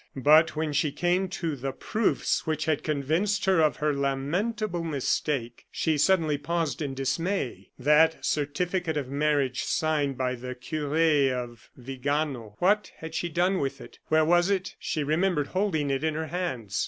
[0.15, 5.67] But when she came to the proofs which had convinced her of her lamentable mistake,
[5.71, 7.69] she suddenly paused in dismay.
[7.77, 10.97] That certificate of marriage signed by the Cure
[11.37, 13.99] of Vigano; what had she done with it?
[14.07, 14.75] where was it?
[14.79, 16.79] She remembered holding it in her hands.